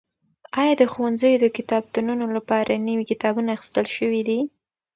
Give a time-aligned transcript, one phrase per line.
[0.59, 4.39] ایا د ښوونځیو د کتابتونونو لپاره نوي کتابونه اخیستل شوي دي؟